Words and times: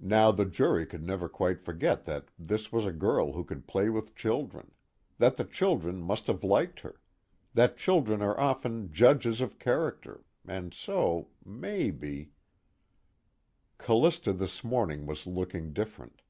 Now 0.00 0.30
the 0.32 0.46
jury 0.46 0.86
could 0.86 1.02
never 1.04 1.28
quite 1.28 1.60
forget 1.60 2.06
that 2.06 2.30
this 2.38 2.72
was 2.72 2.86
a 2.86 2.90
girl 2.90 3.34
who 3.34 3.44
could 3.44 3.66
play 3.66 3.90
with 3.90 4.14
children; 4.16 4.72
that 5.18 5.36
the 5.36 5.44
children 5.44 6.00
must 6.00 6.26
have 6.28 6.42
liked 6.42 6.80
her; 6.80 7.02
that 7.52 7.76
children 7.76 8.22
are 8.22 8.40
often 8.40 8.90
"judges 8.90 9.42
of 9.42 9.58
character" 9.58 10.24
and 10.48 10.72
so 10.72 11.28
maybe 11.44 12.30
Callista 13.76 14.32
this 14.32 14.64
morning 14.64 15.04
was 15.04 15.26
looking 15.26 15.74
different. 15.74 16.22